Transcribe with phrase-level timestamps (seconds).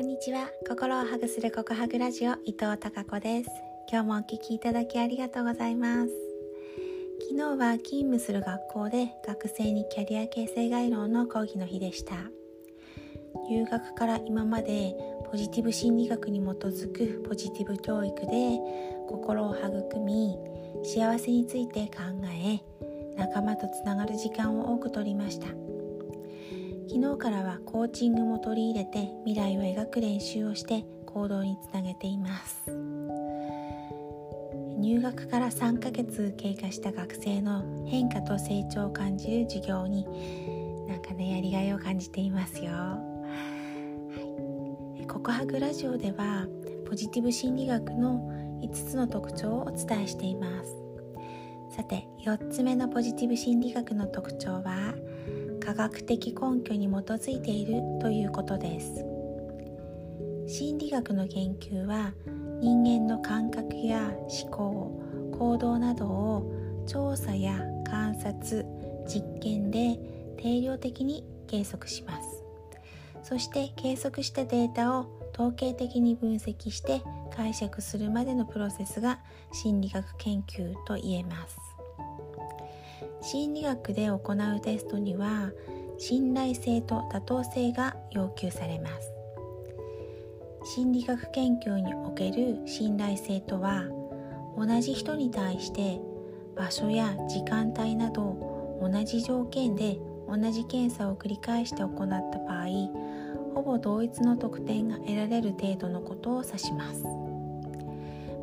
[0.00, 0.48] こんにちは。
[0.66, 3.50] 心をハグするココハグラジオ伊藤孝子です。
[3.92, 6.10] 今日もお聞きいただきありがとうございます。
[7.28, 12.14] 昨日は勤務する学校で学生にキャリア形成概論の講義の日でした。
[13.50, 14.96] 留学から今まで
[15.30, 18.58] ポジティブ心理学に基づくポジティブ教育で
[19.06, 20.34] 心を育み
[20.82, 22.00] 幸せについて考
[22.42, 22.58] え
[23.18, 25.69] 仲間とつながる時間を多くとりました。
[26.92, 32.68] 昨日からはコーチングも取り入れて未来を描く練習をして行動につなげています。
[34.76, 40.04] 入学から3ヶ月経過した学生の変化と成長を感じる授業に
[40.88, 42.98] なんかねやりがいを感じていますよ、は
[45.00, 46.48] い、告白ラジオでは
[46.88, 48.18] ポジティブ心理学の
[48.64, 50.74] 5つの特徴をお伝えしています。
[51.76, 54.92] さて4つ目のポジティブ心理学の特徴は
[55.60, 59.04] 科学的根拠に基づいているということです。
[60.48, 62.12] 心理学の研究は
[62.60, 64.10] 人間の感覚や
[64.42, 65.00] 思考
[65.38, 68.66] 行動などを調査や観察
[69.06, 69.98] 実験で
[70.36, 72.42] 定量的に計測します。
[73.22, 77.02] そして計測したデータを統計的に分析して
[77.34, 79.20] 解釈するまでのプロセスが
[79.52, 81.69] 心理学研究と言えます。
[83.20, 85.52] 心理学で行うテストには
[85.98, 89.12] 信頼性と妥当性が要求されます。
[90.62, 93.84] 心理学研究における信頼性とは
[94.56, 96.00] 同じ人に対して
[96.54, 102.66] 場所や時間帯など同じ条件で同じ検査を繰り返して行った場合
[103.54, 107.04] ほぼ同一の得点が得られる程度のことを指します。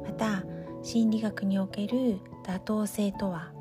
[0.03, 0.43] また
[0.83, 3.51] 心理学における妥当性とは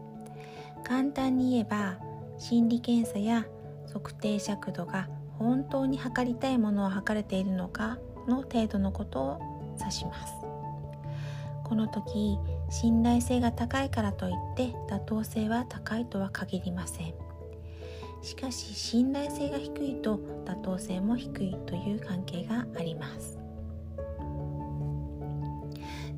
[0.86, 1.96] 簡単に言えば
[2.38, 3.44] 心理検査や
[3.92, 9.40] 測定尺度が本当に測りたいものを測れているのかの程度のことを
[9.80, 10.32] 指します。
[11.64, 12.38] この時
[12.70, 17.14] 信頼性が高いからといって妥当性は高いとは限りません。
[18.22, 23.40] しかし信頼性が低いと妥当性も低いという関係があります。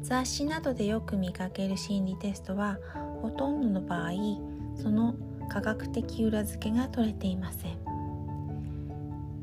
[0.03, 2.79] 雑誌などでよく見かける心理テストは
[3.23, 5.15] ほとんどの場合その
[5.49, 7.79] 科学的裏付けが取れていません。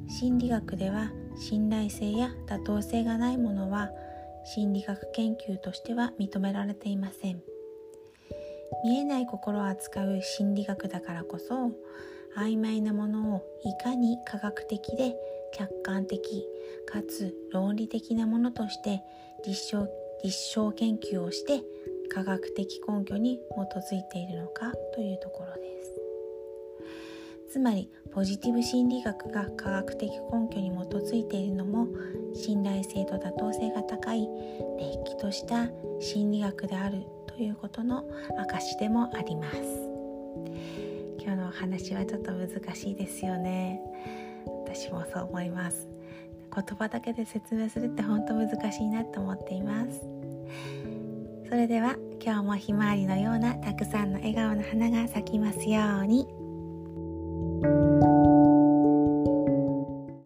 [0.08, 3.90] 心理学では信頼性や妥当性がないものは
[4.46, 7.42] 心理学研究としては認められていません。
[8.84, 11.72] 見えない心を扱う心理学だからこそ
[12.38, 15.16] 曖昧なものをいかに科学的で
[15.54, 16.46] 客観的
[16.86, 19.02] かつ論理的なものとして
[19.46, 19.88] 実証
[20.24, 21.64] 実証研究をして
[22.10, 25.94] 科学的根拠に基づいているのかというところです。
[27.50, 31.88] つまりポジティブ心理学が科学的根拠に基づいているのも
[32.34, 34.28] 信頼性と妥当性が高い
[34.78, 35.70] れっきとした
[36.02, 38.06] 心理学であるということの
[38.38, 39.58] 証でもあります。
[41.18, 43.82] 今日のお話はちょっと難しいですよね。
[44.66, 45.88] 私もそう思います。
[46.54, 50.02] 言葉だけで説明するって本当難しいなと思っています。
[51.56, 56.45] それでは今日もひまわりのようなたくさんの笑顔の花が咲きますように。